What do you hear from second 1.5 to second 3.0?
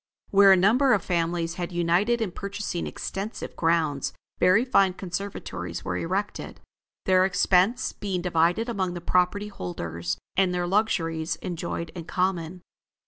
had united in purchasing